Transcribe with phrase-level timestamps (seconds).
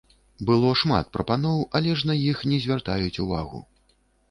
[0.49, 3.65] Было шмат прапаноў, але ж на іх не звяртаюць увагу.